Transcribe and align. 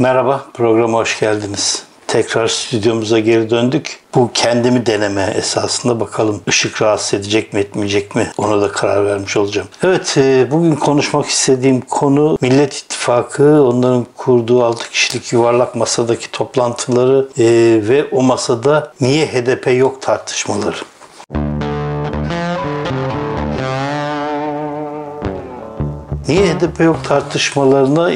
Merhaba, 0.00 0.44
programa 0.54 0.98
hoş 0.98 1.20
geldiniz. 1.20 1.82
Tekrar 2.06 2.48
stüdyomuza 2.48 3.18
geri 3.18 3.50
döndük. 3.50 3.98
Bu 4.14 4.30
kendimi 4.34 4.86
deneme 4.86 5.32
esasında 5.36 6.00
bakalım 6.00 6.40
ışık 6.48 6.82
rahatsız 6.82 7.14
edecek 7.14 7.52
mi 7.52 7.60
etmeyecek 7.60 8.14
mi 8.14 8.32
ona 8.38 8.60
da 8.60 8.72
karar 8.72 9.06
vermiş 9.06 9.36
olacağım. 9.36 9.68
Evet 9.82 10.14
e, 10.16 10.50
bugün 10.50 10.74
konuşmak 10.74 11.26
istediğim 11.26 11.80
konu 11.80 12.38
Millet 12.40 12.74
İttifakı 12.74 13.62
onların 13.62 14.06
kurduğu 14.16 14.64
6 14.64 14.90
kişilik 14.90 15.32
yuvarlak 15.32 15.74
masadaki 15.74 16.30
toplantıları 16.30 17.28
e, 17.38 17.44
ve 17.88 18.04
o 18.12 18.22
masada 18.22 18.92
niye 19.00 19.26
HDP 19.26 19.78
yok 19.78 20.02
tartışmaları. 20.02 20.76
Niye 26.28 26.54
HDP 26.54 26.80
yok 26.80 27.04
tartışmalarına 27.04 28.10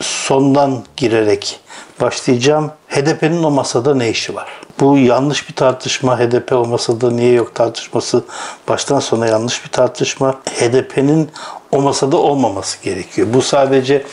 sondan 0.00 0.84
girerek 0.96 1.60
başlayacağım. 2.00 2.72
HDP'nin 2.88 3.42
o 3.42 3.50
masada 3.50 3.94
ne 3.94 4.10
işi 4.10 4.34
var? 4.34 4.48
Bu 4.80 4.98
yanlış 4.98 5.48
bir 5.48 5.54
tartışma. 5.54 6.18
HDP 6.18 6.52
o 6.52 6.64
masada 6.64 7.10
niye 7.10 7.32
yok 7.32 7.54
tartışması 7.54 8.24
baştan 8.68 9.00
sona 9.00 9.26
yanlış 9.26 9.64
bir 9.64 9.70
tartışma. 9.70 10.32
HDP'nin 10.32 11.30
o 11.72 11.80
masada 11.80 12.16
olmaması 12.16 12.82
gerekiyor. 12.82 13.28
Bu 13.34 13.42
sadece 13.42 14.06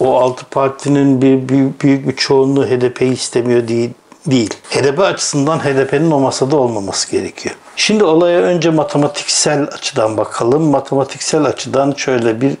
o 0.00 0.18
altı 0.20 0.44
partinin 0.44 1.22
bir 1.22 1.48
büyük, 1.48 1.80
büyük 1.80 2.08
bir 2.08 2.16
çoğunluğu 2.16 2.66
HDP'yi 2.66 3.12
istemiyor 3.12 3.68
değil 3.68 3.90
değil. 4.26 4.54
HDP 4.70 5.00
açısından 5.00 5.58
HDP'nin 5.58 6.10
o 6.10 6.20
masada 6.20 6.56
olmaması 6.56 7.10
gerekiyor. 7.10 7.54
Şimdi 7.76 8.04
olaya 8.04 8.40
önce 8.40 8.70
matematiksel 8.70 9.62
açıdan 9.62 10.16
bakalım. 10.16 10.62
Matematiksel 10.62 11.44
açıdan 11.44 11.94
şöyle 11.96 12.40
bir 12.40 12.56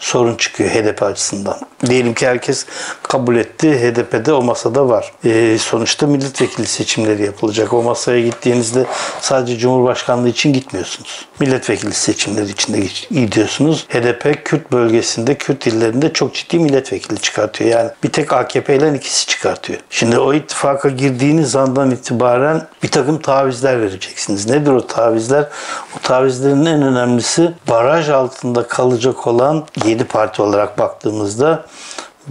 sorun 0.00 0.36
çıkıyor 0.36 0.70
HDP 0.70 1.02
açısından. 1.02 1.58
Diyelim 1.86 2.14
ki 2.14 2.26
herkes 2.26 2.66
kabul 3.02 3.36
etti. 3.36 3.70
HDP'de 3.70 4.32
o 4.32 4.42
masada 4.42 4.88
var. 4.88 5.12
E, 5.24 5.58
sonuçta 5.58 6.06
milletvekili 6.06 6.66
seçimleri 6.66 7.24
yapılacak. 7.24 7.72
O 7.72 7.82
masaya 7.82 8.20
gittiğinizde 8.20 8.86
sadece 9.20 9.58
Cumhurbaşkanlığı 9.58 10.28
için 10.28 10.52
gitmiyorsunuz. 10.52 11.26
Milletvekili 11.40 11.94
seçimleri 11.94 12.50
için 12.50 12.74
de 12.74 12.80
gidiyorsunuz. 13.10 13.86
HDP 13.88 14.44
Kürt 14.44 14.72
bölgesinde, 14.72 15.34
Kürt 15.34 15.66
illerinde 15.66 16.12
çok 16.12 16.34
ciddi 16.34 16.58
milletvekili 16.58 17.20
çıkartıyor. 17.20 17.70
Yani 17.70 17.90
bir 18.04 18.08
tek 18.08 18.32
AKP 18.32 18.76
ile 18.76 18.94
ikisi 18.96 19.26
çıkartıyor. 19.26 19.78
Şimdi 19.90 20.18
o 20.18 20.34
ittifaka 20.34 20.88
girdiğiniz 20.88 21.56
andan 21.56 21.90
itibaren 21.90 22.66
bir 22.82 22.88
takım 22.88 23.18
tavizler 23.18 23.80
vereceksiniz. 23.80 24.50
Nedir 24.50 24.70
o 24.70 24.86
tavizler? 24.86 25.48
O 25.96 25.98
tavizlerin 26.02 26.66
en 26.66 26.82
önemlisi 26.82 27.52
baraj 27.68 28.08
altında 28.08 28.66
kalacak 28.66 29.26
olan 29.26 29.66
7 29.88 30.04
parti 30.04 30.42
olarak 30.42 30.78
baktığımızda 30.78 31.64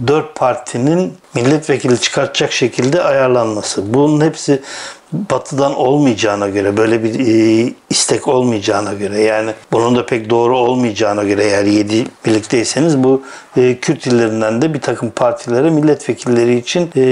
4 0.06 0.34
partinin 0.34 1.14
milletvekili 1.34 2.00
çıkartacak 2.00 2.52
şekilde 2.52 3.02
ayarlanması. 3.02 3.94
Bunun 3.94 4.20
hepsi 4.20 4.62
batıdan 5.12 5.74
olmayacağına 5.74 6.48
göre, 6.48 6.76
böyle 6.76 7.04
bir 7.04 7.20
e, 7.20 7.72
istek 7.90 8.28
olmayacağına 8.28 8.92
göre 8.92 9.20
yani 9.20 9.50
bunun 9.72 9.96
da 9.96 10.06
pek 10.06 10.30
doğru 10.30 10.58
olmayacağına 10.58 11.24
göre 11.24 11.44
eğer 11.44 11.64
7 11.64 12.04
birlikteyseniz 12.26 13.04
bu 13.04 13.22
e, 13.56 13.78
Kürt 13.78 14.06
illerinden 14.06 14.62
de 14.62 14.74
bir 14.74 14.80
takım 14.80 15.10
partilere 15.10 15.70
milletvekilleri 15.70 16.56
için 16.56 16.90
e, 16.96 17.02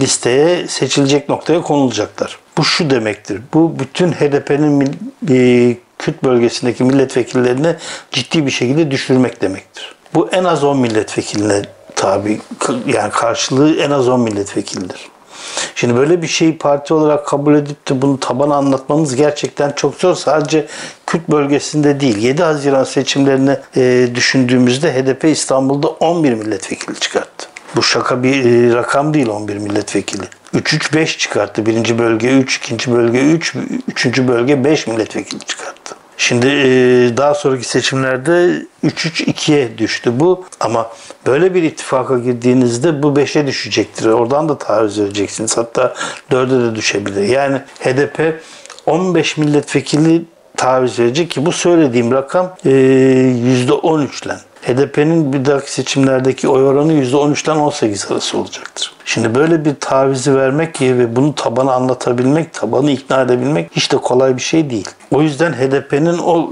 listeye 0.00 0.68
seçilecek 0.68 1.28
noktaya 1.28 1.62
konulacaklar. 1.62 2.38
Bu 2.58 2.64
şu 2.64 2.90
demektir. 2.90 3.40
Bu 3.54 3.78
bütün 3.78 4.12
HDP'nin 4.12 4.98
e, 5.30 5.76
Kürt 6.00 6.24
bölgesindeki 6.24 6.84
milletvekillerini 6.84 7.76
ciddi 8.10 8.46
bir 8.46 8.50
şekilde 8.50 8.90
düşürmek 8.90 9.42
demektir. 9.42 9.94
Bu 10.14 10.28
en 10.32 10.44
az 10.44 10.64
10 10.64 10.78
milletvekiline 10.78 11.62
tabi 11.96 12.40
yani 12.86 13.10
karşılığı 13.10 13.76
en 13.76 13.90
az 13.90 14.08
10 14.08 14.20
milletvekildir. 14.20 15.08
Şimdi 15.74 15.96
böyle 15.96 16.22
bir 16.22 16.26
şeyi 16.26 16.58
parti 16.58 16.94
olarak 16.94 17.26
kabul 17.26 17.54
edip 17.54 17.88
de 17.88 18.02
bunu 18.02 18.20
tabana 18.20 18.54
anlatmanız 18.54 19.16
gerçekten 19.16 19.72
çok 19.72 19.94
zor. 19.94 20.14
Sadece 20.14 20.66
Kürt 21.06 21.28
bölgesinde 21.28 22.00
değil. 22.00 22.18
7 22.18 22.42
Haziran 22.42 22.84
seçimlerini 22.84 23.56
e, 23.76 24.08
düşündüğümüzde 24.14 24.92
HDP 24.92 25.24
İstanbul'da 25.24 25.88
11 25.88 26.34
milletvekili 26.34 27.00
çıkarttı. 27.00 27.46
Bu 27.76 27.82
şaka 27.82 28.22
bir 28.22 28.44
e, 28.44 28.74
rakam 28.74 29.14
değil 29.14 29.28
11 29.28 29.56
milletvekili. 29.56 30.24
3-3-5 30.54 31.18
çıkarttı. 31.18 31.66
Birinci 31.66 31.98
bölge 31.98 32.28
3, 32.28 32.56
ikinci 32.56 32.92
bölge 32.92 33.20
3, 33.20 33.54
üçüncü 33.88 34.28
bölge 34.28 34.64
5 34.64 34.86
milletvekili 34.86 35.40
çıkarttı. 35.40 35.99
Şimdi 36.20 36.46
e, 36.46 36.68
daha 37.16 37.34
sonraki 37.34 37.64
seçimlerde 37.68 38.62
3-3-2'ye 38.84 39.78
düştü 39.78 40.20
bu. 40.20 40.44
Ama 40.60 40.90
böyle 41.26 41.54
bir 41.54 41.62
ittifaka 41.62 42.18
girdiğinizde 42.18 43.02
bu 43.02 43.06
5'e 43.06 43.46
düşecektir. 43.46 44.06
Oradan 44.06 44.48
da 44.48 44.58
taviz 44.58 45.00
vereceksiniz. 45.00 45.56
Hatta 45.56 45.94
4'e 46.30 46.70
de 46.70 46.74
düşebilir. 46.74 47.22
Yani 47.22 47.60
HDP 47.80 48.42
15 48.86 49.36
milletvekili 49.36 50.24
taviz 50.56 50.98
verecek 50.98 51.30
ki 51.30 51.46
bu 51.46 51.52
söylediğim 51.52 52.12
rakam 52.12 52.56
e, 52.64 52.70
%13 52.70 54.26
ile. 54.26 54.36
HDP'nin 54.62 55.32
bir 55.32 55.44
dahaki 55.44 55.72
seçimlerdeki 55.72 56.48
oy 56.48 56.66
oranı 56.66 56.92
%13'ten 56.92 57.56
18 57.56 58.12
arası 58.12 58.38
olacaktır. 58.38 58.92
Şimdi 59.04 59.34
böyle 59.34 59.64
bir 59.64 59.74
tavizi 59.80 60.36
vermek 60.36 60.82
ve 60.82 61.16
bunu 61.16 61.34
tabana 61.34 61.72
anlatabilmek, 61.72 62.54
tabanı 62.54 62.90
ikna 62.90 63.22
edebilmek 63.22 63.70
hiç 63.76 63.92
de 63.92 63.96
kolay 63.96 64.36
bir 64.36 64.42
şey 64.42 64.70
değil. 64.70 64.88
O 65.10 65.22
yüzden 65.22 65.52
HDP'nin 65.52 66.18
o 66.18 66.50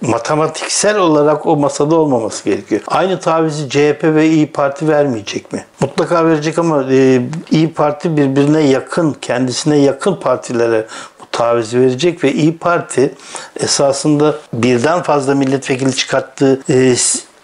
matematiksel 0.00 0.98
olarak 0.98 1.46
o 1.46 1.56
masada 1.56 1.94
olmaması 1.94 2.44
gerekiyor. 2.44 2.80
Aynı 2.86 3.20
tavizi 3.20 3.68
CHP 3.68 4.04
ve 4.04 4.28
İyi 4.28 4.52
Parti 4.52 4.88
vermeyecek 4.88 5.52
mi? 5.52 5.64
Mutlaka 5.80 6.26
verecek 6.26 6.58
ama 6.58 6.84
e, 6.90 7.22
İyi 7.50 7.72
Parti 7.72 8.16
birbirine 8.16 8.60
yakın, 8.60 9.16
kendisine 9.22 9.76
yakın 9.76 10.14
partilere 10.14 10.86
bu 11.34 11.38
tavizi 11.38 11.80
verecek 11.80 12.24
ve 12.24 12.32
İyi 12.32 12.58
Parti 12.58 13.14
esasında 13.60 14.34
birden 14.52 15.02
fazla 15.02 15.34
milletvekili 15.34 15.96
çıkarttığı 15.96 16.62
e, 16.70 16.94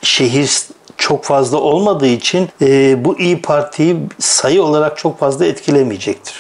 şehir 0.03 0.51
çok 0.97 1.25
fazla 1.25 1.59
olmadığı 1.59 2.07
için 2.07 2.49
e, 2.63 3.05
bu 3.05 3.19
İyi 3.19 3.43
Parti'yi 3.43 3.97
sayı 4.19 4.63
olarak 4.63 4.99
çok 4.99 5.19
fazla 5.19 5.47
etkilemeyecektir. 5.47 6.35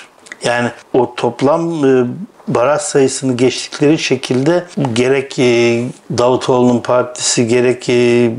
Yani 0.44 0.70
o 0.92 1.14
toplam 1.14 1.84
e, 1.84 2.06
baraj 2.48 2.80
sayısını 2.80 3.36
geçtikleri 3.36 3.98
şekilde 3.98 4.66
gerek 4.92 5.38
e, 5.38 5.84
Davutoğlu'nun 6.18 6.80
partisi 6.80 7.48
gerek 7.48 7.88
e, 7.88 8.30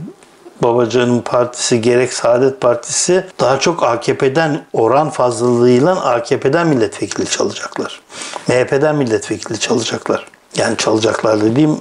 Babacan'ın 0.64 1.22
partisi 1.22 1.82
gerek 1.82 2.14
Saadet 2.14 2.62
Partisi 2.62 3.26
daha 3.40 3.60
çok 3.60 3.84
AKP'den 3.84 4.66
oran 4.74 5.10
fazlalığıyla 5.10 6.06
AKP'den 6.06 6.68
milletvekili 6.68 7.26
çalacaklar. 7.26 8.02
MHP'den 8.48 8.96
milletvekili 8.96 9.60
çalacaklar. 9.60 10.28
Yani 10.58 10.78
çalacaklar 10.78 11.42
dediğim 11.42 11.78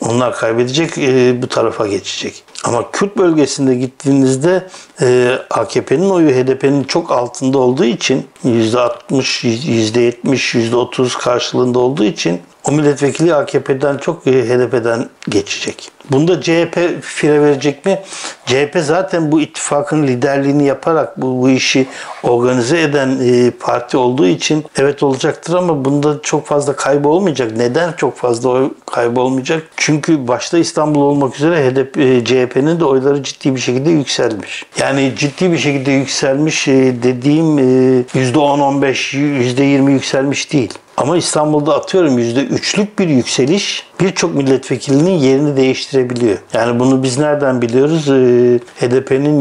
onlar 0.00 0.34
kaybedecek, 0.34 0.98
e, 0.98 1.42
bu 1.42 1.46
tarafa 1.48 1.86
geçecek. 1.86 2.44
Ama 2.64 2.90
Kürt 2.90 3.16
bölgesinde 3.16 3.74
gittiğinizde 3.74 4.68
e, 5.00 5.38
AKP'nin 5.50 6.10
oyu 6.10 6.30
HDP'nin 6.30 6.84
çok 6.84 7.12
altında 7.12 7.58
olduğu 7.58 7.84
için 7.84 8.26
%60, 8.44 9.44
%70, 9.44 10.54
%30 10.54 11.18
karşılığında 11.18 11.78
olduğu 11.78 12.04
için 12.04 12.40
o 12.68 12.72
milletvekili 12.72 13.34
AKP'den 13.34 13.98
çok 13.98 14.26
e, 14.26 14.30
HDP'den 14.30 15.08
geçecek. 15.28 15.90
Bunda 16.10 16.40
CHP 16.40 17.02
fire 17.02 17.42
verecek 17.42 17.86
mi? 17.86 17.98
CHP 18.46 18.78
zaten 18.80 19.32
bu 19.32 19.40
ittifakın 19.40 20.06
liderliğini 20.06 20.64
yaparak 20.64 21.20
bu, 21.20 21.42
bu 21.42 21.50
işi 21.50 21.86
organize 22.22 22.80
eden 22.80 23.18
e, 23.22 23.50
parti 23.50 23.96
olduğu 23.96 24.26
için 24.26 24.64
evet 24.76 25.02
olacaktır 25.02 25.54
ama 25.54 25.84
bunda 25.84 26.22
çok 26.22 26.46
fazla 26.46 26.76
kaybı 26.76 27.08
olmayacak. 27.08 27.52
Neden 27.56 27.92
çok 27.92 28.16
fazla 28.16 28.48
oy 28.48 28.70
kaybı 28.86 29.20
olmayacak? 29.20 29.62
Çünkü 29.76 30.28
başta 30.28 30.58
İstanbul 30.58 31.02
olmak 31.02 31.36
üzere 31.36 31.70
HDP, 31.70 31.98
e, 31.98 32.24
CHP'nin 32.24 32.80
de 32.80 32.84
oyları 32.84 33.22
ciddi 33.22 33.54
bir 33.54 33.60
şekilde 33.60 33.90
yükselmiş. 33.90 34.66
Yani 34.78 35.12
ciddi 35.16 35.52
bir 35.52 35.58
şekilde 35.58 35.90
yükselmiş 35.90 36.68
e, 36.68 37.02
dediğim 37.02 37.58
e, 37.58 37.62
%10-15, 37.62 39.16
%20 39.16 39.90
yükselmiş 39.90 40.52
değil. 40.52 40.74
Ama 40.98 41.16
İstanbul'da 41.16 41.74
atıyorum 41.74 42.18
%3'lük 42.18 42.98
bir 42.98 43.08
yükseliş 43.08 43.86
birçok 44.00 44.34
milletvekilinin 44.34 45.10
yerini 45.10 45.56
değiştirebiliyor. 45.56 46.38
Yani 46.52 46.80
bunu 46.80 47.02
biz 47.02 47.18
nereden 47.18 47.62
biliyoruz? 47.62 48.08
Ee, 48.08 48.60
HDP'nin 48.80 49.40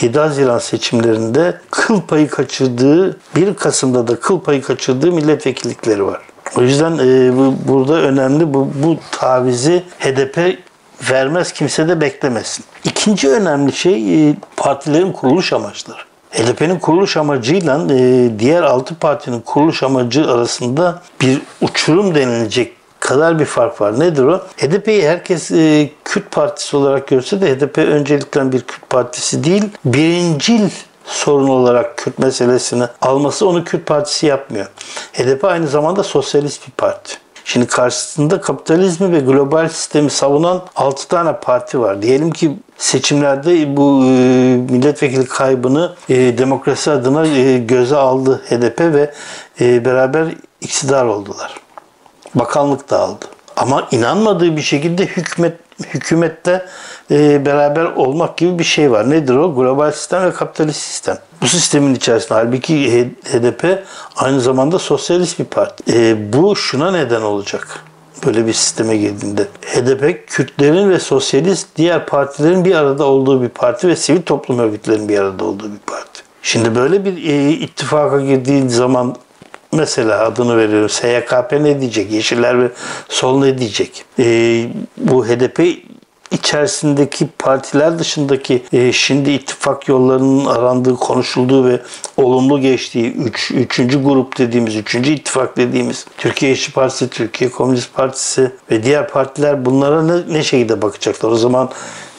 7 0.00 0.18
Haziran 0.18 0.58
seçimlerinde 0.58 1.60
kıl 1.70 2.00
payı 2.00 2.28
kaçırdığı, 2.28 3.16
1 3.36 3.54
Kasım'da 3.54 4.08
da 4.08 4.20
kıl 4.20 4.40
payı 4.40 4.62
kaçırdığı 4.62 5.12
milletvekillikleri 5.12 6.06
var. 6.06 6.22
O 6.56 6.62
yüzden 6.62 6.98
e, 6.98 7.36
bu, 7.36 7.54
burada 7.68 7.94
önemli 7.94 8.54
bu, 8.54 8.70
bu 8.82 8.96
tavizi 9.10 9.82
HDP 9.98 10.58
vermez 11.10 11.52
kimse 11.52 11.88
de 11.88 12.00
beklemesin. 12.00 12.64
İkinci 12.84 13.28
önemli 13.28 13.72
şey 13.72 14.30
e, 14.30 14.36
partilerin 14.56 15.12
kuruluş 15.12 15.52
amaçları. 15.52 16.13
HDP'nin 16.34 16.78
kuruluş 16.78 17.16
amacıyla 17.16 17.86
e, 17.90 18.30
diğer 18.38 18.62
altı 18.62 18.94
partinin 18.94 19.40
kuruluş 19.40 19.82
amacı 19.82 20.30
arasında 20.30 21.02
bir 21.20 21.42
uçurum 21.60 22.14
denilecek 22.14 22.72
kadar 23.00 23.38
bir 23.38 23.44
fark 23.44 23.80
var. 23.80 24.00
Nedir 24.00 24.22
o? 24.22 24.38
HDP'yi 24.56 25.08
herkes 25.08 25.50
e, 25.50 25.90
Kürt 26.04 26.30
partisi 26.30 26.76
olarak 26.76 27.08
görse 27.08 27.40
de 27.40 27.56
HDP 27.56 27.78
öncelikle 27.78 28.52
bir 28.52 28.60
Kürt 28.60 28.90
partisi 28.90 29.44
değil, 29.44 29.64
birincil 29.84 30.70
sorun 31.04 31.48
olarak 31.48 31.98
Kürt 31.98 32.18
meselesini 32.18 32.84
alması 33.02 33.48
onu 33.48 33.64
Kürt 33.64 33.86
Partisi 33.86 34.26
yapmıyor. 34.26 34.66
HDP 35.12 35.44
aynı 35.44 35.68
zamanda 35.68 36.02
sosyalist 36.02 36.66
bir 36.66 36.72
parti. 36.72 37.23
Şimdi 37.44 37.66
karşısında 37.66 38.40
kapitalizmi 38.40 39.12
ve 39.12 39.20
global 39.20 39.68
sistemi 39.68 40.10
savunan 40.10 40.62
6 40.76 41.08
tane 41.08 41.36
parti 41.36 41.80
var. 41.80 42.02
Diyelim 42.02 42.30
ki 42.30 42.56
seçimlerde 42.78 43.76
bu 43.76 44.04
e, 44.04 44.08
milletvekili 44.70 45.26
kaybını 45.26 45.94
e, 46.08 46.38
demokrasi 46.38 46.90
adına 46.90 47.26
e, 47.26 47.58
göze 47.58 47.96
aldı 47.96 48.42
HDP 48.48 48.80
ve 48.80 49.14
beraber 49.84 50.26
iktidar 50.60 51.04
oldular. 51.04 51.54
Bakanlık 52.34 52.90
da 52.90 53.00
aldı. 53.00 53.24
Ama 53.56 53.88
inanmadığı 53.90 54.56
bir 54.56 54.62
şekilde 54.62 55.06
hükümet 55.06 55.56
hükümette 55.94 56.66
e, 57.10 57.46
beraber 57.46 57.84
olmak 57.84 58.36
gibi 58.36 58.58
bir 58.58 58.64
şey 58.64 58.90
var. 58.90 59.10
Nedir 59.10 59.34
o? 59.34 59.54
Global 59.54 59.92
sistem 59.92 60.24
ve 60.24 60.32
kapitalist 60.32 60.80
sistem. 60.80 61.18
Bu 61.42 61.46
sistemin 61.48 61.94
içerisinde 61.94 62.34
halbuki 62.34 63.04
HDP 63.24 63.84
aynı 64.16 64.40
zamanda 64.40 64.78
sosyalist 64.78 65.38
bir 65.38 65.44
parti. 65.44 65.84
E, 65.92 66.32
bu 66.32 66.56
şuna 66.56 66.90
neden 66.90 67.22
olacak 67.22 67.84
böyle 68.26 68.46
bir 68.46 68.52
sisteme 68.52 68.96
girdiğinde. 68.96 69.48
HDP 69.62 70.28
Kürtlerin 70.28 70.90
ve 70.90 70.98
sosyalist 70.98 71.68
diğer 71.76 72.06
partilerin 72.06 72.64
bir 72.64 72.74
arada 72.74 73.04
olduğu 73.04 73.42
bir 73.42 73.48
parti 73.48 73.88
ve 73.88 73.96
sivil 73.96 74.22
toplum 74.22 74.58
örgütlerinin 74.58 75.08
bir 75.08 75.18
arada 75.18 75.44
olduğu 75.44 75.72
bir 75.72 75.78
parti. 75.86 76.22
Şimdi 76.42 76.74
böyle 76.74 77.04
bir 77.04 77.28
e, 77.30 77.50
ittifaka 77.50 78.20
girdiği 78.20 78.70
zaman 78.70 79.16
mesela 79.72 80.24
adını 80.24 80.56
veriyorum 80.56 80.88
SYKP 80.88 81.52
ne 81.52 81.80
diyecek? 81.80 82.12
Yeşiller 82.12 82.62
ve 82.62 82.70
Sol 83.08 83.38
ne 83.38 83.58
diyecek? 83.58 84.04
E, 84.18 84.24
bu 84.96 85.26
HDP 85.26 85.60
içerisindeki 86.34 87.26
partiler 87.38 87.98
dışındaki 87.98 88.62
e, 88.72 88.92
şimdi 88.92 89.30
ittifak 89.30 89.88
yollarının 89.88 90.44
arandığı, 90.44 90.96
konuşulduğu 90.96 91.66
ve 91.66 91.80
olumlu 92.16 92.60
geçtiği 92.60 93.12
üç, 93.12 93.50
üçüncü 93.50 94.02
grup 94.02 94.38
dediğimiz, 94.38 94.76
üçüncü 94.76 95.12
ittifak 95.12 95.56
dediğimiz 95.56 96.06
Türkiye 96.18 96.52
İşçi 96.52 96.72
Partisi, 96.72 97.10
Türkiye 97.10 97.50
Komünist 97.50 97.94
Partisi 97.94 98.52
ve 98.70 98.82
diğer 98.82 99.08
partiler 99.08 99.64
bunlara 99.64 100.02
ne, 100.02 100.34
ne 100.34 100.42
şekilde 100.42 100.82
bakacaklar? 100.82 101.30
O 101.30 101.36
zaman 101.36 101.70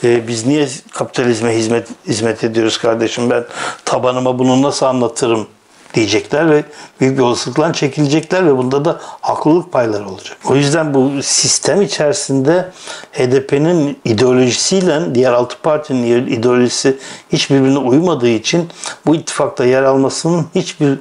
e, 0.03 0.27
biz 0.27 0.45
niye 0.45 0.67
kapitalizme 0.93 1.55
hizmet 1.55 1.87
hizmet 2.07 2.43
ediyoruz 2.43 2.77
kardeşim? 2.77 3.29
Ben 3.29 3.45
tabanıma 3.85 4.39
bunu 4.39 4.61
nasıl 4.61 4.85
anlatırım? 4.85 5.47
Diyecekler 5.95 6.51
ve 6.51 6.63
büyük 6.99 7.17
bir 7.17 7.23
olasılıkla 7.23 7.73
çekilecekler 7.73 8.45
ve 8.45 8.57
bunda 8.57 8.85
da 8.85 8.99
haklılık 9.21 9.71
payları 9.71 10.09
olacak. 10.09 10.37
O 10.45 10.55
yüzden 10.55 10.93
bu 10.93 11.23
sistem 11.23 11.81
içerisinde 11.81 12.71
HDP'nin 13.13 13.99
ideolojisiyle 14.05 15.15
diğer 15.15 15.33
altı 15.33 15.61
partinin 15.61 16.27
ideolojisi 16.27 16.97
hiçbirbirine 17.31 17.77
uymadığı 17.77 18.29
için 18.29 18.69
bu 19.05 19.15
ittifakta 19.15 19.65
yer 19.65 19.83
almasının 19.83 20.45
hiçbir 20.55 20.99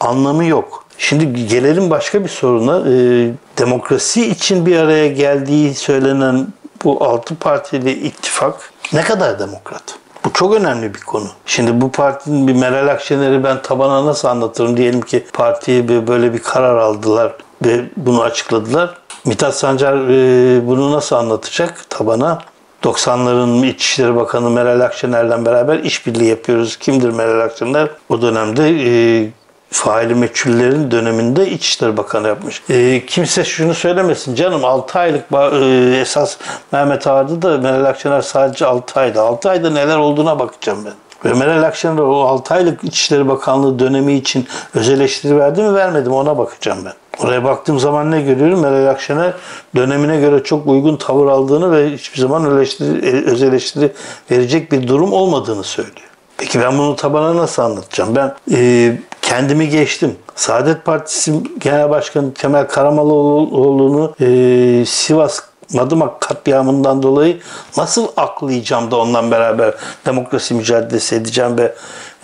anlamı 0.00 0.44
yok. 0.44 0.84
Şimdi 0.98 1.46
gelelim 1.46 1.90
başka 1.90 2.24
bir 2.24 2.28
soruna. 2.28 2.90
Ee, 2.90 3.30
demokrasi 3.58 4.26
için 4.26 4.66
bir 4.66 4.76
araya 4.76 5.08
geldiği 5.08 5.74
söylenen 5.74 6.46
bu 6.84 7.04
altı 7.04 7.34
partili 7.34 7.92
ittifak 7.92 8.72
ne 8.92 9.02
kadar 9.02 9.38
demokrat? 9.38 9.82
Bu 10.24 10.32
çok 10.32 10.54
önemli 10.54 10.94
bir 10.94 11.00
konu. 11.00 11.26
Şimdi 11.46 11.80
bu 11.80 11.92
partinin 11.92 12.48
bir 12.48 12.54
Meral 12.54 12.88
Akşener'i 12.88 13.44
ben 13.44 13.62
tabana 13.62 14.06
nasıl 14.06 14.28
anlatırım? 14.28 14.76
Diyelim 14.76 15.00
ki 15.00 15.24
partiye 15.32 15.88
böyle 16.06 16.32
bir 16.32 16.38
karar 16.38 16.76
aldılar 16.76 17.32
ve 17.64 17.84
bunu 17.96 18.22
açıkladılar. 18.22 18.94
Mithat 19.24 19.54
Sancar 19.54 19.94
e, 19.94 20.66
bunu 20.66 20.92
nasıl 20.92 21.16
anlatacak 21.16 21.90
tabana? 21.90 22.38
90'ların 22.82 23.66
İçişleri 23.66 24.16
Bakanı 24.16 24.50
Meral 24.50 24.80
Akşener'le 24.80 25.44
beraber 25.44 25.78
işbirliği 25.78 26.28
yapıyoruz. 26.28 26.76
Kimdir 26.76 27.10
Meral 27.10 27.40
Akşener? 27.40 27.88
O 28.08 28.22
dönemde 28.22 28.70
e, 28.70 29.30
faili 29.70 30.14
meçhullerin 30.14 30.90
döneminde 30.90 31.50
İçişleri 31.50 31.96
Bakanı 31.96 32.28
yapmış. 32.28 32.62
E, 32.70 33.06
kimse 33.06 33.44
şunu 33.44 33.74
söylemesin 33.74 34.34
canım 34.34 34.64
6 34.64 34.98
aylık 34.98 35.24
e, 35.32 36.00
esas 36.00 36.36
Mehmet 36.72 37.06
Ağar'dı 37.06 37.42
da 37.42 37.58
Meral 37.58 37.84
Akşener 37.84 38.20
sadece 38.20 38.66
6 38.66 39.00
ayda. 39.00 39.22
6 39.22 39.50
ayda 39.50 39.70
neler 39.70 39.96
olduğuna 39.96 40.38
bakacağım 40.38 40.84
ben. 40.84 40.92
Ve 41.24 41.34
Meral 41.34 41.62
Akşener 41.62 41.98
o 41.98 42.20
6 42.20 42.54
aylık 42.54 42.84
İçişleri 42.84 43.28
Bakanlığı 43.28 43.78
dönemi 43.78 44.12
için 44.12 44.46
öz 44.74 44.88
eleştiri 44.88 45.38
verdi 45.38 45.62
mi 45.62 45.74
vermedi 45.74 46.08
mi 46.08 46.14
ona 46.14 46.38
bakacağım 46.38 46.78
ben. 46.84 46.92
Oraya 47.24 47.44
baktığım 47.44 47.78
zaman 47.78 48.10
ne 48.10 48.22
görüyorum? 48.22 48.60
Meral 48.60 48.90
Akşener 48.90 49.32
dönemine 49.76 50.20
göre 50.20 50.44
çok 50.44 50.66
uygun 50.66 50.96
tavır 50.96 51.26
aldığını 51.26 51.72
ve 51.72 51.92
hiçbir 51.92 52.20
zaman 52.20 52.56
eleştiri, 52.56 53.06
e, 53.06 53.24
öz 53.30 53.42
eleştiri 53.42 53.92
verecek 54.30 54.72
bir 54.72 54.88
durum 54.88 55.12
olmadığını 55.12 55.64
söylüyor. 55.64 56.10
Peki 56.38 56.60
ben 56.60 56.78
bunu 56.78 56.96
tabana 56.96 57.36
nasıl 57.36 57.62
anlatacağım? 57.62 58.16
Ben 58.16 58.34
e, 58.52 58.98
kendimi 59.30 59.68
geçtim. 59.68 60.16
Saadet 60.34 60.84
Partisi 60.84 61.32
Genel 61.60 61.90
Başkanı 61.90 62.34
Kemal 62.34 62.64
Karamaloğlu'nu 62.64 64.14
e, 64.20 64.84
Sivas 64.86 65.40
Madımak 65.74 66.20
katliamından 66.20 67.02
dolayı 67.02 67.40
nasıl 67.76 68.08
aklayacağım 68.16 68.90
da 68.90 68.96
ondan 68.96 69.30
beraber 69.30 69.74
demokrasi 70.06 70.54
mücadelesi 70.54 71.14
edeceğim 71.14 71.58
ve 71.58 71.74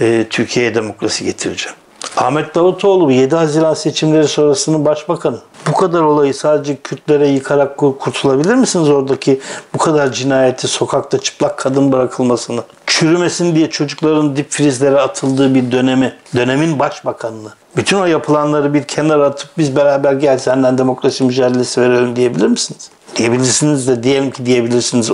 e, 0.00 0.26
Türkiye'ye 0.30 0.74
demokrasi 0.74 1.24
getireceğim. 1.24 1.76
Ahmet 2.16 2.54
Davutoğlu 2.54 3.12
7 3.12 3.36
Haziran 3.36 3.74
seçimleri 3.74 4.28
sonrasının 4.28 4.84
başbakanı. 4.84 5.38
Bu 5.66 5.72
kadar 5.72 6.00
olayı 6.00 6.34
sadece 6.34 6.76
Kürtlere 6.76 7.28
yıkarak 7.28 7.76
kurtulabilir 7.76 8.54
misiniz 8.54 8.88
oradaki 8.88 9.40
bu 9.74 9.78
kadar 9.78 10.12
cinayeti, 10.12 10.68
sokakta 10.68 11.18
çıplak 11.18 11.58
kadın 11.58 11.92
bırakılmasını? 11.92 12.62
Çürümesin 12.86 13.54
diye 13.54 13.70
çocukların 13.70 14.36
dip 14.36 14.50
frizlere 14.50 15.00
atıldığı 15.00 15.54
bir 15.54 15.72
dönemi, 15.72 16.14
dönemin 16.34 16.78
başbakanını. 16.78 17.48
Bütün 17.76 17.96
o 17.96 18.06
yapılanları 18.06 18.74
bir 18.74 18.84
kenara 18.84 19.26
atıp 19.26 19.50
biz 19.58 19.76
beraber 19.76 20.12
gel 20.12 20.38
senden 20.38 20.78
demokrasi 20.78 21.24
mücadelesi 21.24 21.80
verelim 21.80 22.16
diyebilir 22.16 22.46
misiniz? 22.46 22.90
Diyebilirsiniz 23.16 23.88
de 23.88 24.02
diyelim 24.02 24.30
ki 24.30 24.46
diyebilirsiniz. 24.46 25.10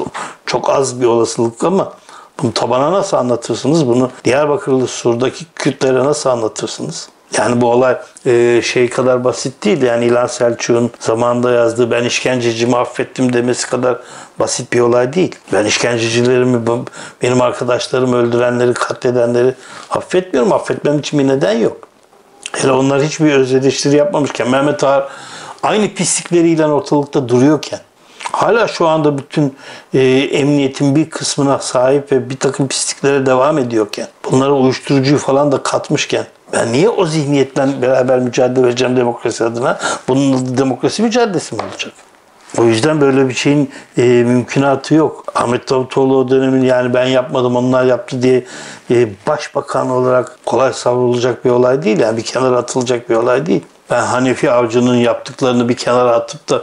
Çok 0.47 0.71
az 0.71 1.01
bir 1.01 1.07
olasılık 1.07 1.65
ama 1.65 1.93
bunu 2.43 2.53
tabana 2.53 2.93
nasıl 2.93 3.17
anlatırsınız? 3.17 3.87
Bunu 3.87 4.11
Diyarbakırlı 4.25 4.87
Sur'daki 4.87 5.45
Kürtlere 5.55 6.05
nasıl 6.05 6.31
anlatırsınız? 6.31 7.09
Yani 7.39 7.61
bu 7.61 7.71
olay 7.71 7.97
e, 8.27 8.63
şey 8.65 8.91
kadar 8.91 9.25
basit 9.25 9.65
değil. 9.65 9.83
Yani 9.83 10.05
İlhan 10.05 10.27
Selçuk'un 10.27 10.91
zamanında 11.01 11.51
yazdığı 11.51 11.91
ben 11.91 12.05
işkencecimi 12.05 12.77
affettim 12.77 13.33
demesi 13.33 13.71
kadar 13.71 13.99
basit 14.39 14.73
bir 14.73 14.81
olay 14.81 15.13
değil. 15.13 15.35
Ben 15.53 15.65
işkencecilerimi, 15.65 16.67
benim 17.23 17.41
arkadaşlarımı 17.41 18.17
öldürenleri, 18.17 18.75
katledenleri 18.75 19.55
affetmiyorum. 19.91 20.53
Affetmem 20.53 20.99
için 20.99 21.19
bir 21.19 21.29
neden 21.29 21.59
yok. 21.59 21.89
Hele 22.53 22.73
onlar 22.73 23.03
hiçbir 23.03 23.33
öz 23.33 23.55
eleştiri 23.55 23.97
yapmamışken 23.97 24.51
Mehmet 24.51 24.85
Ağar 24.85 25.09
aynı 25.63 25.95
pislikleriyle 25.95 26.67
ortalıkta 26.67 27.29
duruyorken 27.29 27.81
hala 28.33 28.69
şu 28.69 28.89
anda 28.89 29.19
bütün 29.19 29.55
e, 29.95 30.01
emniyetin 30.33 30.97
bir 30.97 31.11
kısmına 31.11 31.59
sahip 31.59 32.13
ve 32.13 32.31
bir 32.31 32.37
takım 32.37 32.69
pisliklere 32.69 33.27
devam 33.27 33.59
ediyorken, 33.59 34.07
bunlara 34.31 34.53
uyuşturucuyu 34.53 35.19
falan 35.19 35.53
da 35.53 35.63
katmışken, 35.63 36.27
ben 36.53 36.73
niye 36.73 36.89
o 36.89 37.07
zihniyetle 37.07 37.83
beraber 37.83 38.19
mücadele 38.19 38.65
vereceğim 38.65 38.97
demokrasi 38.97 39.45
adına? 39.45 39.79
Bunun 40.09 40.59
demokrasi 40.59 41.03
mücadelesi 41.03 41.55
mi 41.55 41.63
olacak? 41.71 41.93
O 42.59 42.65
yüzden 42.65 43.01
böyle 43.01 43.29
bir 43.29 43.35
şeyin 43.35 43.71
e, 43.99 44.03
mümkünatı 44.03 44.95
yok. 44.95 45.25
Ahmet 45.35 45.71
Davutoğlu 45.71 46.17
o 46.17 46.29
dönemin 46.29 46.63
yani 46.63 46.95
ben 46.95 47.07
yapmadım 47.07 47.57
onlar 47.57 47.85
yaptı 47.85 48.23
diye 48.23 48.45
e, 48.91 49.09
başbakan 49.27 49.91
olarak 49.91 50.39
kolay 50.47 50.73
savrulacak 50.73 51.45
bir 51.45 51.51
olay 51.51 51.83
değil. 51.83 52.01
Yani 52.01 52.17
bir 52.17 52.23
kenara 52.23 52.57
atılacak 52.57 53.11
bir 53.11 53.15
olay 53.15 53.47
değil. 53.47 53.63
Ben 53.91 54.03
Hanefi 54.03 54.51
Avcı'nın 54.51 54.95
yaptıklarını 54.95 55.69
bir 55.69 55.77
kenara 55.77 56.11
atıp 56.11 56.49
da 56.49 56.63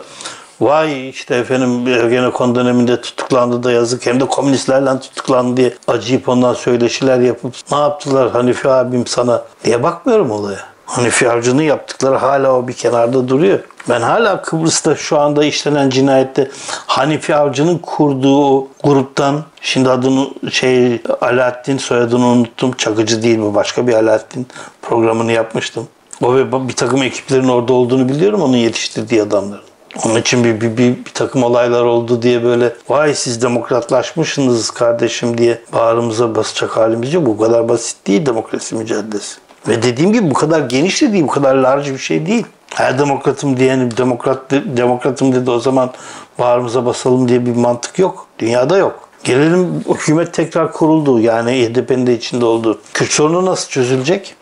vay 0.62 1.10
işte 1.10 1.36
efendim 1.36 1.88
Ergenekon 1.88 2.56
döneminde 2.56 3.02
tutuklandı 3.02 3.64
da 3.64 3.72
yazık 3.72 4.06
hem 4.06 4.20
de 4.20 4.26
komünistlerle 4.26 5.00
tutuklandı 5.00 5.58
diye 5.58 5.74
acıyıp 5.88 6.30
ondan 6.30 6.54
söyleşiler 6.54 7.20
yapıp 7.20 7.54
ne 7.72 7.78
yaptılar 7.78 8.32
Hanifi 8.32 8.70
abim 8.70 9.08
sana 9.08 9.44
diye 9.64 9.84
bakmıyorum 9.84 10.32
olaya. 10.32 10.60
Hanifi 10.86 11.30
Avcı'nın 11.30 11.62
yaptıkları 11.62 12.16
hala 12.16 12.54
o 12.54 12.68
bir 12.68 12.74
kenarda 12.74 13.28
duruyor. 13.28 13.60
Ben 13.90 14.02
hala 14.02 14.42
Kıbrıs'ta 14.42 14.96
şu 14.96 15.20
anda 15.20 15.44
işlenen 15.44 15.90
cinayette 15.90 16.52
Hanifi 16.88 17.36
Avcı'nın 17.36 17.78
kurduğu 17.78 18.68
gruptan 18.84 19.44
şimdi 19.62 19.90
adını 19.90 20.28
şey 20.52 21.02
Alaaddin 21.22 21.78
soyadını 21.78 22.26
unuttum. 22.26 22.72
Çakıcı 22.72 23.24
değil 23.24 23.40
bu 23.40 23.56
başka 23.56 23.88
bir 23.88 23.94
Alaaddin 23.94 24.48
programını 24.82 25.32
yapmıştım. 25.32 25.88
O 26.22 26.36
ve 26.36 26.68
bir 26.68 26.76
takım 26.76 27.04
ekiplerin 27.04 27.48
orada 27.48 27.74
olduğunu 27.74 28.10
biliyorum 28.10 28.42
onun 28.42 28.58
yetiştirdiği 28.58 29.22
adamların. 29.22 29.69
Onun 30.06 30.16
için 30.16 30.44
bir, 30.44 30.62
bir, 30.62 30.78
bir, 30.78 31.06
bir 31.06 31.12
takım 31.14 31.44
olaylar 31.44 31.84
oldu 31.84 32.22
diye 32.22 32.44
böyle 32.44 32.74
vay 32.90 33.14
siz 33.14 33.42
demokratlaşmışsınız 33.42 34.72
kardeşim 34.72 35.38
diye 35.38 35.62
bağrımıza 35.74 36.36
basacak 36.36 36.78
halimiz 36.78 37.14
yok. 37.14 37.26
Bu 37.26 37.38
kadar 37.38 37.70
basit 37.70 38.08
değil 38.08 38.26
demokrasi 38.26 38.76
mücadelesi. 38.76 39.38
Ve 39.68 39.84
dediğim 39.84 40.14
gibi 40.14 40.30
bu 40.30 40.34
kadar 40.34 40.60
geniş 40.60 41.02
de 41.02 41.14
değil, 41.14 41.24
bu 41.24 41.28
kadar 41.28 41.56
large 41.56 41.94
bir 41.94 41.98
şey 41.98 42.26
değil. 42.26 42.46
Her 42.76 43.00
demokratım 43.00 43.58
diyenim 43.58 43.98
demokrat 43.98 44.52
demokratım 44.52 45.36
dedi 45.36 45.52
o 45.52 45.60
zaman 45.60 45.92
bağrımıza 46.40 46.86
basalım 46.86 47.28
diye 47.28 47.46
bir 47.46 47.56
mantık 47.56 48.00
yok. 48.00 48.28
Dünyada 48.40 48.78
yok. 48.78 49.10
Gelelim 49.24 49.84
hükümet 49.90 50.34
tekrar 50.34 50.74
kuruldu. 50.74 51.20
Yani 51.20 51.52
HDP'nin 51.52 52.08
de 52.08 52.14
içinde 52.14 52.46
olduğu. 52.46 52.80
Kürt 52.94 53.12
sorunu 53.12 53.46
nasıl 53.46 53.70
çözülecek? 53.70 54.36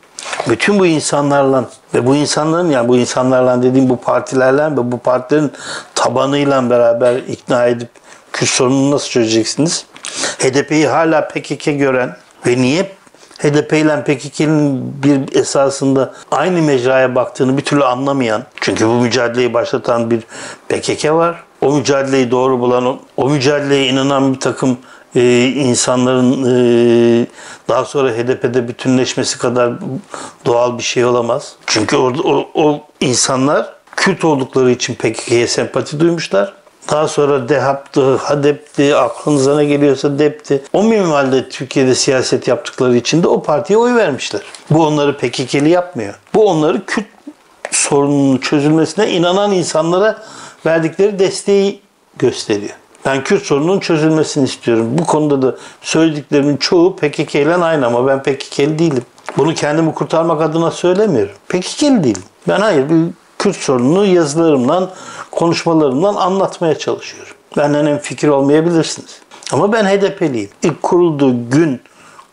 Bütün 0.49 0.79
bu 0.79 0.85
insanlarla 0.85 1.65
ve 1.93 2.05
bu 2.05 2.15
insanların 2.15 2.69
yani 2.69 2.87
bu 2.87 2.97
insanlarla 2.97 3.63
dediğim 3.63 3.89
bu 3.89 3.97
partilerle 3.97 4.63
ve 4.63 4.91
bu 4.91 4.97
partilerin 4.97 5.51
tabanıyla 5.95 6.69
beraber 6.69 7.15
ikna 7.15 7.65
edip 7.65 7.89
Kürt 8.33 8.49
sorununu 8.49 8.91
nasıl 8.91 9.09
çözeceksiniz? 9.09 9.85
HDP'yi 10.39 10.87
hala 10.87 11.27
PKK 11.27 11.65
gören 11.65 12.15
ve 12.47 12.61
niye 12.61 12.97
HDP 13.39 13.73
ile 13.73 14.03
PKK'nın 14.03 14.93
bir 15.03 15.39
esasında 15.39 16.13
aynı 16.31 16.61
mecraya 16.61 17.15
baktığını 17.15 17.57
bir 17.57 17.61
türlü 17.61 17.83
anlamayan, 17.83 18.43
çünkü 18.61 18.87
bu 18.87 18.91
mücadeleyi 18.91 19.53
başlatan 19.53 20.11
bir 20.11 20.21
PKK 20.69 21.05
var. 21.11 21.43
O 21.61 21.71
mücadeleyi 21.71 22.31
doğru 22.31 22.59
bulan, 22.59 22.99
o 23.17 23.29
mücadeleye 23.29 23.87
inanan 23.87 24.33
bir 24.33 24.39
takım 24.39 24.77
e, 25.15 25.47
insanların 25.47 26.43
e, 26.43 27.27
daha 27.69 27.85
sonra 27.85 28.11
HDP'de 28.11 28.67
bütünleşmesi 28.67 29.37
kadar 29.37 29.73
doğal 30.45 30.77
bir 30.77 30.83
şey 30.83 31.05
olamaz. 31.05 31.55
Çünkü 31.65 31.97
orada 31.97 32.21
o, 32.21 32.49
o 32.53 32.81
insanlar 32.99 33.77
Kürt 33.95 34.25
oldukları 34.25 34.71
için 34.71 34.95
PKK'ye 34.95 35.47
sempati 35.47 35.99
duymuşlar. 35.99 36.53
Daha 36.91 37.07
sonra 37.07 37.49
DEHAP'tı, 37.49 38.15
HADEP'ti, 38.15 38.95
aklınıza 38.95 39.55
ne 39.55 39.65
geliyorsa 39.65 40.19
DEP'ti. 40.19 40.63
O 40.73 40.83
minvalde 40.83 41.49
Türkiye'de 41.49 41.95
siyaset 41.95 42.47
yaptıkları 42.47 42.97
için 42.97 43.23
de 43.23 43.27
o 43.27 43.43
partiye 43.43 43.79
oy 43.79 43.95
vermişler. 43.95 44.41
Bu 44.71 44.85
onları 44.85 45.17
PKK'li 45.17 45.69
yapmıyor. 45.69 46.13
Bu 46.33 46.49
onları 46.49 46.85
Kürt 46.85 47.05
sorununun 47.71 48.37
çözülmesine 48.37 49.11
inanan 49.11 49.51
insanlara 49.51 50.23
verdikleri 50.65 51.19
desteği 51.19 51.81
gösteriyor. 52.17 52.75
Ben 53.05 53.23
Kürt 53.23 53.43
sorununun 53.43 53.79
çözülmesini 53.79 54.45
istiyorum. 54.45 54.87
Bu 54.91 55.05
konuda 55.05 55.41
da 55.41 55.55
söylediklerimin 55.81 56.57
çoğu 56.57 56.95
PKK 56.95 57.35
ile 57.35 57.55
aynı 57.55 57.85
ama 57.87 58.07
ben 58.07 58.23
PKK'li 58.23 58.79
değilim. 58.79 59.03
Bunu 59.37 59.53
kendimi 59.53 59.93
kurtarmak 59.93 60.41
adına 60.41 60.71
söylemiyorum. 60.71 61.35
PKK'li 61.49 62.03
değilim. 62.03 62.23
Ben 62.47 62.59
hayır 62.59 62.89
bir 62.89 63.05
Kürt 63.39 63.55
sorununu 63.55 64.05
yazılarımdan, 64.05 64.89
konuşmalarımdan 65.31 66.15
anlatmaya 66.15 66.77
çalışıyorum. 66.77 67.33
Benden 67.57 67.85
en 67.85 67.97
fikir 67.97 68.27
olmayabilirsiniz. 68.27 69.19
Ama 69.51 69.73
ben 69.73 69.85
HDP'liyim. 69.85 70.49
İlk 70.63 70.83
kurulduğu 70.83 71.49
gün 71.49 71.81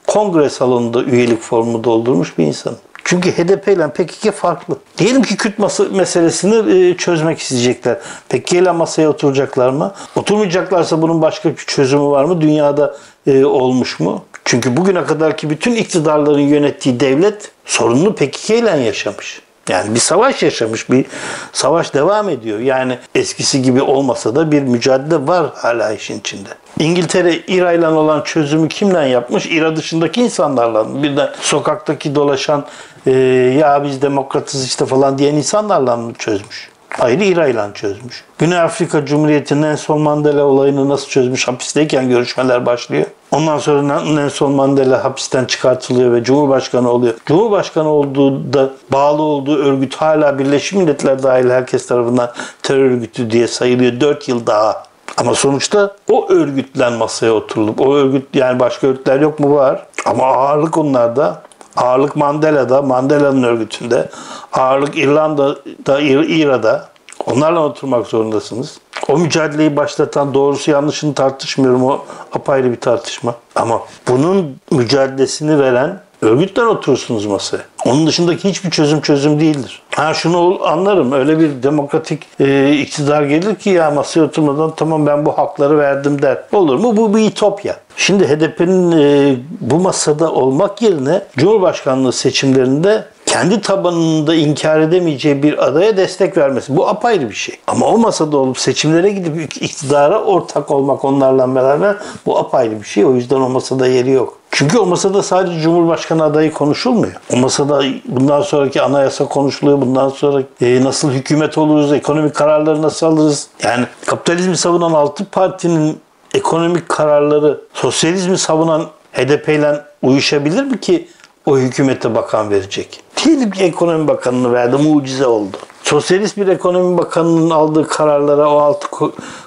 kongre 0.06 0.50
salonunda 0.50 1.02
üyelik 1.02 1.40
formu 1.40 1.84
doldurmuş 1.84 2.38
bir 2.38 2.44
insanım. 2.46 2.78
Çünkü 3.04 3.32
HDP 3.32 3.68
ile 3.68 3.90
PKK 3.90 4.32
farklı. 4.32 4.76
Diyelim 4.98 5.22
ki 5.22 5.36
Kürt 5.36 5.58
meselesini 5.92 6.76
e, 6.76 6.96
çözmek 6.96 7.38
isteyecekler. 7.38 7.98
PKK 8.28 8.52
ile 8.52 8.70
masaya 8.70 9.08
oturacaklar 9.08 9.70
mı? 9.70 9.92
Oturmayacaklarsa 10.16 11.02
bunun 11.02 11.22
başka 11.22 11.50
bir 11.50 11.56
çözümü 11.56 12.04
var 12.04 12.24
mı? 12.24 12.40
Dünyada 12.40 12.96
e, 13.26 13.44
olmuş 13.44 14.00
mu? 14.00 14.24
Çünkü 14.44 14.76
bugüne 14.76 15.04
kadarki 15.04 15.50
bütün 15.50 15.74
iktidarların 15.74 16.40
yönettiği 16.40 17.00
devlet 17.00 17.50
sorununu 17.64 18.14
PKK 18.14 18.50
ile 18.50 18.70
yaşamış. 18.70 19.42
Yani 19.68 19.94
bir 19.94 20.00
savaş 20.00 20.42
yaşamış, 20.42 20.90
bir 20.90 21.06
savaş 21.52 21.94
devam 21.94 22.28
ediyor. 22.28 22.58
Yani 22.58 22.98
eskisi 23.14 23.62
gibi 23.62 23.82
olmasa 23.82 24.36
da 24.36 24.52
bir 24.52 24.62
mücadele 24.62 25.28
var 25.28 25.46
hala 25.54 25.92
işin 25.92 26.20
içinde. 26.20 26.48
İngiltere 26.78 27.36
İRA 27.36 27.72
ile 27.72 27.88
olan 27.88 28.22
çözümü 28.22 28.68
kimden 28.68 29.06
yapmış? 29.06 29.46
İRA 29.46 29.76
dışındaki 29.76 30.22
insanlarla. 30.22 31.02
Bir 31.02 31.16
de 31.16 31.30
sokaktaki 31.40 32.14
dolaşan 32.14 32.64
e, 33.06 33.10
ya 33.58 33.84
biz 33.84 34.02
demokratız 34.02 34.66
işte 34.66 34.86
falan 34.86 35.18
diyen 35.18 35.34
insanlarla 35.34 35.96
mı 35.96 36.14
çözmüş? 36.14 36.73
Hayır 36.98 37.20
İRA 37.20 37.46
ile 37.46 37.64
çözmüş. 37.74 38.24
Güney 38.38 38.60
Afrika 38.60 39.06
Cumhuriyeti 39.06 39.62
Nelson 39.62 40.00
Mandela 40.00 40.44
olayını 40.44 40.88
nasıl 40.88 41.08
çözmüş? 41.08 41.48
Hapisteyken 41.48 42.08
görüşmeler 42.08 42.66
başlıyor. 42.66 43.06
Ondan 43.30 43.58
sonra 43.58 44.00
Nelson 44.00 44.52
Mandela 44.52 45.04
hapisten 45.04 45.44
çıkartılıyor 45.44 46.12
ve 46.12 46.24
Cumhurbaşkanı 46.24 46.90
oluyor. 46.90 47.14
Cumhurbaşkanı 47.26 47.88
olduğu 47.88 48.52
da 48.52 48.70
bağlı 48.92 49.22
olduğu 49.22 49.58
örgüt 49.58 49.94
hala 49.94 50.38
Birleşmiş 50.38 50.72
Milletler 50.72 51.22
dahil 51.22 51.50
herkes 51.50 51.86
tarafından 51.86 52.32
terör 52.62 52.90
örgütü 52.90 53.30
diye 53.30 53.48
sayılıyor. 53.48 54.00
4 54.00 54.28
yıl 54.28 54.46
daha. 54.46 54.82
Ama 55.16 55.34
sonuçta 55.34 55.96
o 56.10 56.28
örgütlen 56.28 56.92
masaya 56.92 57.32
oturulup 57.32 57.80
o 57.80 57.94
örgüt 57.94 58.26
yani 58.34 58.60
başka 58.60 58.86
örgütler 58.86 59.20
yok 59.20 59.40
mu 59.40 59.54
var 59.54 59.86
ama 60.04 60.24
ağırlık 60.24 60.78
onlarda 60.78 61.42
ağırlık 61.76 62.16
Mandela'da 62.16 62.82
Mandela'nın 62.82 63.42
örgütünde 63.42 64.08
ağırlık 64.52 64.96
İrlanda'da 64.96 66.00
İRA'da 66.00 66.88
onlarla 67.26 67.60
oturmak 67.60 68.06
zorundasınız. 68.06 68.78
O 69.08 69.18
mücadeleyi 69.18 69.76
başlatan 69.76 70.34
doğrusu 70.34 70.70
yanlışını 70.70 71.14
tartışmıyorum. 71.14 71.84
O 71.84 72.04
apayrı 72.32 72.72
bir 72.72 72.80
tartışma. 72.80 73.34
Ama 73.54 73.80
bunun 74.08 74.56
mücadelesini 74.70 75.58
veren 75.58 76.00
örgütler 76.24 76.64
oturursunuz 76.64 77.26
masaya. 77.26 77.62
Onun 77.84 78.06
dışındaki 78.06 78.48
hiçbir 78.48 78.70
çözüm 78.70 79.00
çözüm 79.00 79.40
değildir. 79.40 79.82
Ha 79.94 80.14
şunu 80.14 80.58
anlarım. 80.66 81.12
Öyle 81.12 81.38
bir 81.38 81.62
demokratik 81.62 82.22
e, 82.40 82.76
iktidar 82.76 83.22
gelir 83.22 83.54
ki 83.54 83.70
ya 83.70 83.90
masaya 83.90 84.20
oturmadan 84.20 84.72
tamam 84.76 85.06
ben 85.06 85.26
bu 85.26 85.38
hakları 85.38 85.78
verdim 85.78 86.22
der. 86.22 86.38
Olur 86.52 86.78
mu? 86.78 86.96
Bu 86.96 87.16
bir 87.16 87.30
ütopya. 87.30 87.76
Şimdi 87.96 88.28
HDP'nin 88.28 88.92
e, 88.92 89.36
bu 89.60 89.78
masada 89.78 90.32
olmak 90.32 90.82
yerine 90.82 91.22
Cumhurbaşkanlığı 91.36 92.12
seçimlerinde 92.12 93.04
kendi 93.34 93.60
tabanında 93.60 94.34
inkar 94.34 94.80
edemeyeceği 94.80 95.42
bir 95.42 95.66
adaya 95.66 95.96
destek 95.96 96.36
vermesi. 96.36 96.76
Bu 96.76 96.88
apayrı 96.88 97.30
bir 97.30 97.34
şey. 97.34 97.56
Ama 97.66 97.86
o 97.86 97.98
masada 97.98 98.36
olup 98.36 98.58
seçimlere 98.58 99.10
gidip 99.10 99.62
iktidara 99.62 100.22
ortak 100.22 100.70
olmak 100.70 101.04
onlarla 101.04 101.54
beraber 101.54 101.96
bu 102.26 102.38
apayrı 102.38 102.80
bir 102.80 102.86
şey. 102.86 103.04
O 103.04 103.14
yüzden 103.14 103.36
o 103.36 103.48
masada 103.48 103.86
yeri 103.86 104.10
yok. 104.10 104.38
Çünkü 104.50 104.78
o 104.78 104.86
masada 104.86 105.22
sadece 105.22 105.60
Cumhurbaşkanı 105.60 106.24
adayı 106.24 106.52
konuşulmuyor. 106.52 107.12
O 107.32 107.36
masada 107.36 107.82
bundan 108.04 108.42
sonraki 108.42 108.82
anayasa 108.82 109.24
konuşuluyor. 109.24 109.80
Bundan 109.80 110.08
sonra 110.08 110.42
e, 110.60 110.84
nasıl 110.84 111.10
hükümet 111.10 111.58
oluruz, 111.58 111.92
ekonomik 111.92 112.34
kararları 112.34 112.82
nasıl 112.82 113.06
alırız? 113.06 113.48
Yani 113.62 113.86
kapitalizmi 114.06 114.56
savunan 114.56 114.92
altı 114.92 115.24
partinin 115.24 116.00
ekonomik 116.34 116.88
kararları 116.88 117.60
sosyalizmi 117.72 118.38
savunan 118.38 118.86
HDP 119.12 119.48
ile 119.48 119.82
uyuşabilir 120.02 120.62
mi 120.62 120.80
ki 120.80 121.08
o 121.46 121.58
hükümete 121.58 122.14
bakan 122.14 122.50
verecek? 122.50 123.00
Diyelim 123.24 123.50
ekonomi 123.58 124.08
bakanını 124.08 124.52
verdi, 124.52 124.76
mucize 124.76 125.26
oldu. 125.26 125.56
Sosyalist 125.82 126.36
bir 126.36 126.48
ekonomi 126.48 126.98
bakanının 126.98 127.50
aldığı 127.50 127.88
kararlara 127.88 128.50
o 128.50 128.58
altı 128.58 128.86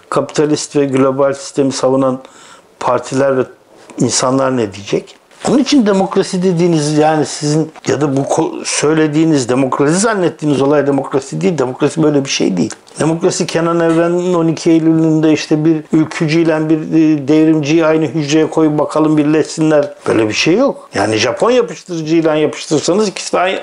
kapitalist 0.09 0.75
ve 0.75 0.85
global 0.85 1.33
sistemi 1.33 1.71
savunan 1.71 2.19
partiler 2.79 3.37
ve 3.37 3.43
insanlar 3.99 4.57
ne 4.57 4.73
diyecek? 4.73 5.15
Onun 5.49 5.57
için 5.57 5.85
demokrasi 5.85 6.43
dediğiniz 6.43 6.97
yani 6.97 7.25
sizin 7.25 7.71
ya 7.87 8.01
da 8.01 8.17
bu 8.17 8.25
söylediğiniz 8.65 9.49
demokrasi 9.49 9.99
zannettiğiniz 9.99 10.61
olay 10.61 10.87
demokrasi 10.87 11.41
değil. 11.41 11.57
Demokrasi 11.57 12.03
böyle 12.03 12.25
bir 12.25 12.29
şey 12.29 12.57
değil. 12.57 12.71
Demokrasi 12.99 13.47
Kenan 13.47 13.79
Evren'in 13.79 14.33
12 14.33 14.71
Eylül'ünde 14.71 15.33
işte 15.33 15.65
bir 15.65 15.83
ülkücüyle 15.93 16.69
bir 16.69 16.77
e, 16.77 17.27
devrimciyi 17.27 17.85
aynı 17.85 18.05
hücreye 18.05 18.49
koyup 18.49 18.79
bakalım 18.79 19.17
birleşsinler. 19.17 19.93
Böyle 20.07 20.27
bir 20.27 20.33
şey 20.33 20.55
yok. 20.55 20.89
Yani 20.95 21.17
Japon 21.17 21.51
yapıştırıcıyla 21.51 22.35
yapıştırsanız 22.35 23.07
ikisi 23.07 23.33
de 23.33 23.39
aynı, 23.39 23.59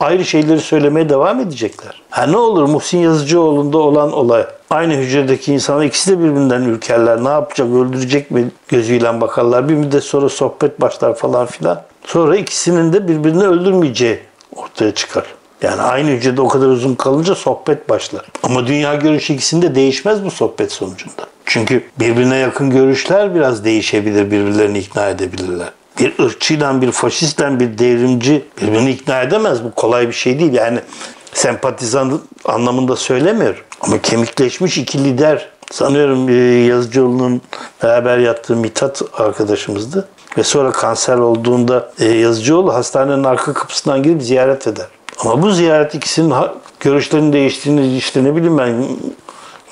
ayrı 0.00 0.24
şeyleri 0.24 0.60
söylemeye 0.60 1.08
devam 1.08 1.40
edecekler. 1.40 2.02
Ha 2.10 2.26
ne 2.26 2.36
olur 2.36 2.64
Muhsin 2.64 2.98
Yazıcıoğlu'nda 2.98 3.78
olan 3.78 4.12
olay. 4.12 4.46
Aynı 4.70 4.94
hücredeki 4.94 5.52
insanlar 5.52 5.84
ikisi 5.84 6.10
de 6.10 6.18
birbirinden 6.18 6.62
ürkerler. 6.62 7.24
Ne 7.24 7.28
yapacak, 7.28 7.68
öldürecek 7.68 8.30
mi 8.30 8.50
gözüyle 8.68 9.20
bakarlar. 9.20 9.68
Bir 9.68 9.74
müddet 9.74 10.04
sonra 10.04 10.28
sohbet 10.28 10.80
başlar 10.80 11.14
falan 11.14 11.46
filan. 11.46 11.82
Sonra 12.04 12.36
ikisinin 12.36 12.92
de 12.92 13.08
birbirini 13.08 13.42
öldürmeyeceği 13.42 14.18
ortaya 14.56 14.94
çıkar. 14.94 15.24
Yani 15.62 15.82
aynı 15.82 16.10
hücrede 16.10 16.40
o 16.40 16.48
kadar 16.48 16.66
uzun 16.66 16.94
kalınca 16.94 17.34
sohbet 17.34 17.88
başlar. 17.88 18.26
Ama 18.42 18.66
dünya 18.66 18.94
görüşü 18.94 19.32
ikisinde 19.32 19.74
değişmez 19.74 20.24
bu 20.24 20.30
sohbet 20.30 20.72
sonucunda. 20.72 21.22
Çünkü 21.44 21.84
birbirine 22.00 22.36
yakın 22.36 22.70
görüşler 22.70 23.34
biraz 23.34 23.64
değişebilir, 23.64 24.30
birbirlerini 24.30 24.78
ikna 24.78 25.08
edebilirler 25.08 25.68
bir 26.00 26.24
ırkçıyla, 26.24 26.82
bir 26.82 26.92
faşistle, 26.92 27.60
bir 27.60 27.78
devrimci 27.78 28.44
birbirini 28.62 28.90
ikna 28.90 29.22
edemez. 29.22 29.64
Bu 29.64 29.70
kolay 29.70 30.08
bir 30.08 30.12
şey 30.12 30.38
değil. 30.38 30.52
Yani 30.52 30.80
sempatizan 31.32 32.20
anlamında 32.44 32.96
söylemiyorum. 32.96 33.60
Ama 33.80 33.98
kemikleşmiş 34.02 34.78
iki 34.78 35.04
lider 35.04 35.48
sanıyorum 35.70 36.28
Yazıcıoğlu'nun 36.68 37.42
beraber 37.82 38.18
yattığı 38.18 38.56
Mithat 38.56 39.02
arkadaşımızdı. 39.12 40.08
Ve 40.38 40.42
sonra 40.42 40.72
kanser 40.72 41.16
olduğunda 41.16 41.90
e, 41.98 42.04
Yazıcıoğlu 42.04 42.74
hastanenin 42.74 43.24
arka 43.24 43.52
kapısından 43.52 44.02
girip 44.02 44.22
ziyaret 44.22 44.66
eder. 44.66 44.86
Ama 45.18 45.42
bu 45.42 45.50
ziyaret 45.50 45.94
ikisinin 45.94 46.34
görüşlerinin 46.80 47.32
değiştiğini 47.32 47.96
işte 47.96 48.24
ne 48.24 48.36
bileyim 48.36 48.58
ben 48.58 48.86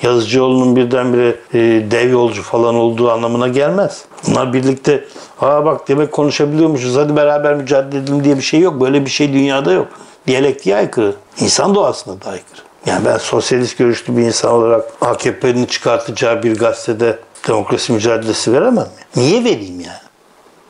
Yazıcıoğlu'nun 0.01 0.75
birdenbire 0.75 1.35
e, 1.53 1.59
dev 1.91 2.11
yolcu 2.11 2.43
falan 2.43 2.75
olduğu 2.75 3.11
anlamına 3.11 3.47
gelmez. 3.47 4.05
Bunlar 4.27 4.53
birlikte 4.53 5.05
aa 5.41 5.65
bak 5.65 5.87
demek 5.87 6.11
konuşabiliyormuşuz 6.11 6.95
hadi 6.95 7.15
beraber 7.15 7.55
mücadele 7.55 8.01
edelim 8.01 8.23
diye 8.23 8.37
bir 8.37 8.41
şey 8.41 8.59
yok. 8.59 8.81
Böyle 8.81 9.05
bir 9.05 9.09
şey 9.09 9.33
dünyada 9.33 9.71
yok. 9.71 9.87
Diyalektiğe 10.27 10.75
aykırı. 10.75 11.15
İnsan 11.39 11.75
doğasına 11.75 12.21
da 12.21 12.29
aykırı. 12.29 12.61
Yani 12.85 13.05
ben 13.05 13.17
sosyalist 13.17 13.77
görüşlü 13.77 14.17
bir 14.17 14.21
insan 14.21 14.51
olarak 14.51 14.91
AKP'nin 15.01 15.65
çıkartacağı 15.65 16.43
bir 16.43 16.57
gazetede 16.57 17.19
demokrasi 17.47 17.93
mücadelesi 17.93 18.53
veremem? 18.53 18.87
Niye 19.15 19.43
vereyim 19.43 19.79
yani? 19.79 20.07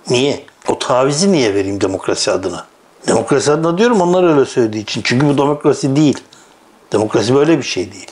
Niye? 0.10 0.43
O 0.67 0.79
tavizi 0.79 1.31
niye 1.31 1.53
vereyim 1.53 1.81
demokrasi 1.81 2.31
adına? 2.31 2.65
Demokrasi 3.07 3.51
adına 3.51 3.77
diyorum 3.77 4.01
onlar 4.01 4.24
öyle 4.24 4.46
söylediği 4.46 4.84
için. 4.84 5.01
Çünkü 5.03 5.27
bu 5.27 5.38
demokrasi 5.38 5.96
değil. 5.96 6.17
Demokrasi 6.93 7.36
böyle 7.36 7.57
bir 7.57 7.63
şey 7.63 7.91
değil. 7.91 8.07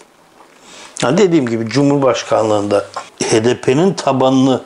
Yani 1.04 1.18
dediğim 1.18 1.46
gibi 1.46 1.70
Cumhurbaşkanlığında 1.70 2.86
HDP'nin 3.24 3.94
tabanını 3.94 4.62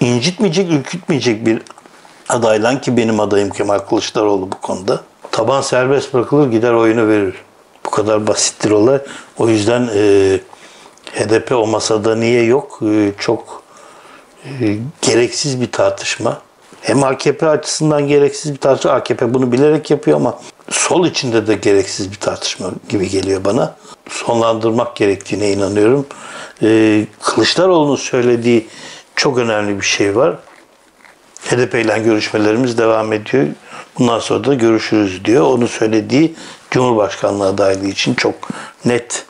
incitmeyecek, 0.00 0.72
ürkütmeyecek 0.72 1.46
bir 1.46 1.62
adayla 2.28 2.80
ki 2.80 2.96
benim 2.96 3.20
adayım 3.20 3.50
Kemal 3.50 3.78
Kılıçdaroğlu 3.78 4.52
bu 4.52 4.60
konuda. 4.60 5.00
Taban 5.30 5.60
serbest 5.60 6.14
bırakılır 6.14 6.50
gider 6.50 6.72
oyunu 6.72 7.08
verir. 7.08 7.34
Bu 7.86 7.90
kadar 7.90 8.26
basittir 8.26 8.70
olay. 8.70 8.98
O 9.38 9.48
yüzden 9.48 9.90
e, 9.94 10.40
HDP 11.12 11.52
o 11.52 11.66
masada 11.66 12.16
niye 12.16 12.42
yok? 12.42 12.80
E, 12.82 13.12
çok 13.18 13.62
e, 14.44 14.76
gereksiz 15.02 15.60
bir 15.60 15.72
tartışma. 15.72 16.40
Hem 16.80 17.04
AKP 17.04 17.48
açısından 17.48 18.08
gereksiz 18.08 18.52
bir 18.52 18.58
tartışma. 18.58 18.90
AKP 18.90 19.34
bunu 19.34 19.52
bilerek 19.52 19.90
yapıyor 19.90 20.16
ama 20.16 20.38
sol 20.88 21.06
içinde 21.06 21.46
de 21.46 21.54
gereksiz 21.54 22.12
bir 22.12 22.16
tartışma 22.16 22.70
gibi 22.88 23.08
geliyor 23.08 23.44
bana. 23.44 23.76
Sonlandırmak 24.08 24.96
gerektiğine 24.96 25.52
inanıyorum. 25.52 26.06
E, 26.62 27.06
Kılıçdaroğlu'nun 27.22 27.96
söylediği 27.96 28.66
çok 29.16 29.38
önemli 29.38 29.80
bir 29.80 29.86
şey 29.86 30.16
var. 30.16 30.36
HDP 31.40 31.74
ile 31.74 31.98
görüşmelerimiz 31.98 32.78
devam 32.78 33.12
ediyor. 33.12 33.46
Bundan 33.98 34.18
sonra 34.18 34.44
da 34.44 34.54
görüşürüz 34.54 35.24
diyor. 35.24 35.44
Onu 35.44 35.68
söylediği 35.68 36.34
Cumhurbaşkanlığı 36.70 37.46
adaylığı 37.46 37.88
için 37.88 38.14
çok 38.14 38.34
net. 38.84 39.24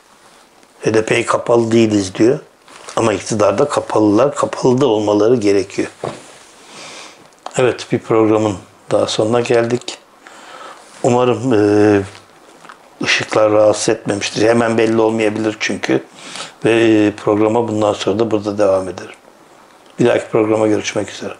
HDP'ye 0.81 1.25
kapalı 1.25 1.71
değiliz 1.71 2.15
diyor. 2.15 2.39
Ama 2.95 3.13
iktidarda 3.13 3.67
kapalılar, 3.67 4.35
kapalı 4.35 4.81
da 4.81 4.87
olmaları 4.87 5.35
gerekiyor. 5.35 5.87
Evet 7.57 7.87
bir 7.91 7.99
programın 7.99 8.55
daha 8.91 9.07
sonuna 9.07 9.41
geldik. 9.41 9.99
Umarım 11.03 11.53
e, 11.53 12.01
ışıklar 13.03 13.51
rahatsız 13.51 13.89
etmemiştir. 13.89 14.47
Hemen 14.47 14.77
belli 14.77 15.01
olmayabilir 15.01 15.57
çünkü. 15.59 16.03
Ve 16.65 17.11
programa 17.23 17.67
bundan 17.67 17.93
sonra 17.93 18.19
da 18.19 18.31
burada 18.31 18.57
devam 18.57 18.89
ederim. 18.89 19.15
Bir 19.99 20.05
dahaki 20.05 20.29
programa 20.31 20.67
görüşmek 20.67 21.09
üzere. 21.09 21.33